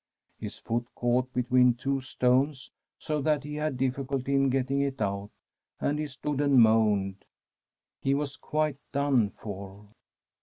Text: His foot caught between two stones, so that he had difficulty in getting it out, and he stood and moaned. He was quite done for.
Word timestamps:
His 0.39 0.57
foot 0.57 0.87
caught 0.95 1.31
between 1.31 1.75
two 1.75 2.01
stones, 2.01 2.71
so 2.97 3.21
that 3.21 3.43
he 3.43 3.53
had 3.53 3.77
difficulty 3.77 4.33
in 4.33 4.49
getting 4.49 4.81
it 4.81 4.99
out, 4.99 5.29
and 5.79 5.99
he 5.99 6.07
stood 6.07 6.41
and 6.41 6.59
moaned. 6.59 7.23
He 8.01 8.15
was 8.15 8.35
quite 8.35 8.77
done 8.91 9.29
for. 9.29 9.89